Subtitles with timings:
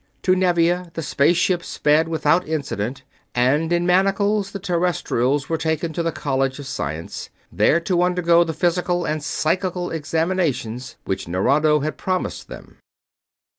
[0.23, 3.03] To Nevia the space ship sped without incident,
[3.35, 8.43] and in manacles the Terrestrials were taken to the College of Science, there to undergo
[8.43, 12.79] the physical and psychical examinations which Nerado had promised them.